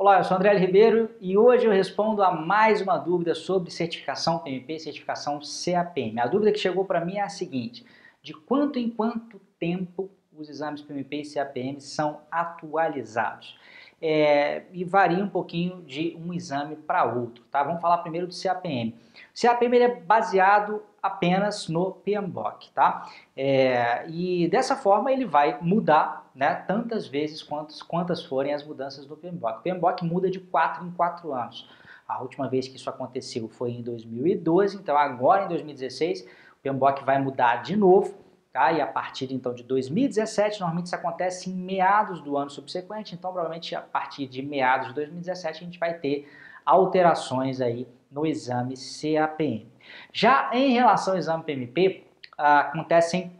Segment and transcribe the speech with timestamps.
[0.00, 4.38] Olá, eu sou André Ribeiro e hoje eu respondo a mais uma dúvida sobre certificação
[4.38, 6.20] PMP e certificação CAPM.
[6.20, 7.84] A dúvida que chegou para mim é a seguinte:
[8.22, 13.58] de quanto em quanto tempo os exames PMP e CAPM são atualizados?
[14.00, 17.64] É, e varia um pouquinho de um exame para outro, tá?
[17.64, 18.94] Vamos falar primeiro do CAPM.
[19.36, 23.08] O CAPM ele é baseado apenas no PMBOK, tá?
[23.36, 29.04] É, e dessa forma ele vai mudar, né, tantas vezes quantas, quantas forem as mudanças
[29.04, 29.58] do PMBOK.
[29.58, 31.68] O PMBOK muda de 4 em 4 anos.
[32.06, 36.26] A última vez que isso aconteceu foi em 2012, então agora em 2016 o
[36.62, 38.72] PMBOK vai mudar de novo Tá?
[38.72, 43.30] E a partir então de 2017, normalmente isso acontece em meados do ano subsequente, então
[43.30, 46.28] provavelmente a partir de meados de 2017 a gente vai ter
[46.64, 49.66] alterações aí no exame CAPM.
[50.12, 52.04] Já em relação ao exame PMP,
[52.36, 53.32] acontecem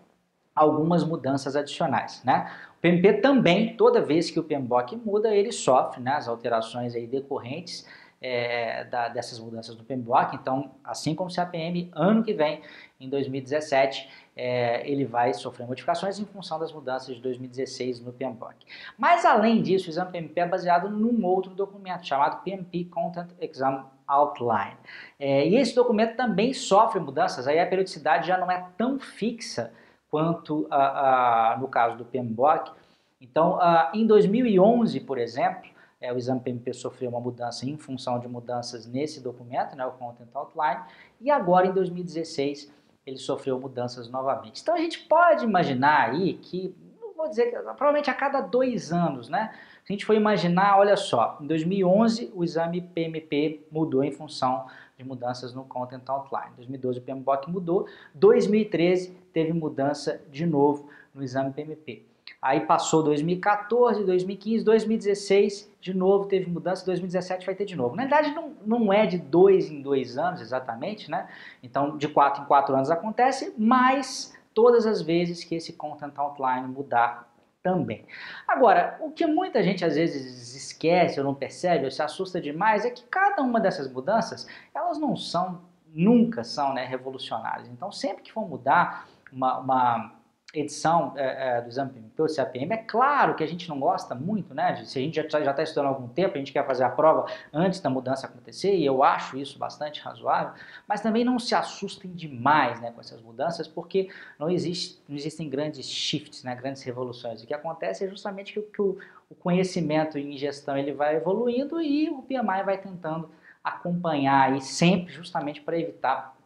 [0.54, 2.50] algumas mudanças adicionais, né?
[2.76, 7.06] O PMP também, toda vez que o PMBOK muda, ele sofre né, as alterações aí
[7.06, 7.86] decorrentes
[8.20, 10.36] é, da, dessas mudanças do PMBOK.
[10.36, 12.62] Então, assim como o CAPM, ano que vem,
[13.00, 18.66] em 2017, é, ele vai sofrer modificações em função das mudanças de 2016 no PMBOK.
[18.96, 23.86] Mas, além disso, o exame PMP é baseado num outro documento chamado PMP Content Exam
[24.06, 24.76] Outline.
[25.18, 29.72] É, e esse documento também sofre mudanças, aí a periodicidade já não é tão fixa
[30.10, 32.72] quanto a, a, no caso do PMBOK.
[33.20, 35.68] Então, a, em 2011, por exemplo,
[36.00, 39.92] é, o exame PMP sofreu uma mudança em função de mudanças nesse documento, né, o
[39.92, 40.82] Content Outline,
[41.20, 42.72] e agora em 2016
[43.04, 44.60] ele sofreu mudanças novamente.
[44.60, 48.92] Então a gente pode imaginar aí que, não vou dizer que provavelmente a cada dois
[48.92, 49.52] anos, né?
[49.82, 54.66] Se a gente for imaginar, olha só, em 2011 o exame PMP mudou em função
[54.98, 56.52] de mudanças no Content Outline.
[56.52, 62.04] Em 2012 o PMBOK mudou, 2013 teve mudança de novo no exame PMP.
[62.40, 67.96] Aí passou 2014, 2015, 2016, de novo teve mudança, 2017 vai ter de novo.
[67.96, 71.28] Na verdade, não, não é de dois em dois anos exatamente, né?
[71.62, 76.68] Então, de quatro em quatro anos acontece, mas todas as vezes que esse Content Outline
[76.68, 77.28] mudar
[77.60, 78.06] também.
[78.46, 82.84] Agora, o que muita gente às vezes esquece ou não percebe ou se assusta demais
[82.84, 85.60] é que cada uma dessas mudanças, elas não são,
[85.92, 87.68] nunca são né, revolucionárias.
[87.68, 90.17] Então, sempre que for mudar uma, uma
[90.60, 94.14] edição é, é, do exame PMP ou CAPM, é claro que a gente não gosta
[94.14, 94.84] muito, né?
[94.84, 96.88] Se a gente já está tá estudando há algum tempo, a gente quer fazer a
[96.88, 100.52] prova antes da mudança acontecer, e eu acho isso bastante razoável,
[100.86, 104.08] mas também não se assustem demais né, com essas mudanças, porque
[104.38, 107.42] não, existe, não existem grandes shifts, né, grandes revoluções.
[107.42, 108.98] O que acontece é justamente que, que o,
[109.30, 113.30] o conhecimento em gestão ele vai evoluindo e o PMI vai tentando
[113.62, 116.36] acompanhar aí sempre justamente para evitar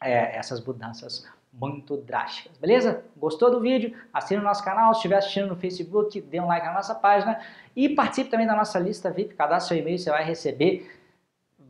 [0.00, 1.26] é, essas mudanças
[1.60, 3.04] muito drásticas, beleza?
[3.16, 3.96] Gostou do vídeo?
[4.12, 7.40] Assine o nosso canal, se estiver assistindo no Facebook, dê um like na nossa página
[7.74, 10.90] e participe também da nossa lista VIP, cadastre seu e-mail, você vai receber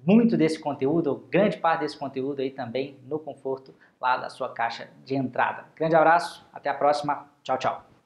[0.04, 4.88] muito desse conteúdo, grande parte desse conteúdo aí também no conforto lá da sua caixa
[5.04, 5.64] de entrada.
[5.74, 7.97] Grande abraço, até a próxima, tchau, tchau.